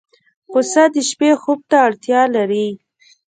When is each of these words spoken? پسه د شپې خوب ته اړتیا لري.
پسه 0.51 0.83
د 0.93 0.95
شپې 1.09 1.31
خوب 1.41 1.59
ته 1.69 1.77
اړتیا 1.87 2.21
لري. 2.35 2.67